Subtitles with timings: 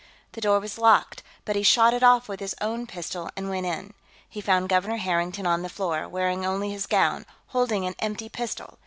[0.31, 3.67] The door was locked, but he shot it off with his own pistol and went
[3.67, 3.93] in.
[4.27, 8.79] He found Governor Harrington on the floor, wearing only his gown, holding an empty pistol.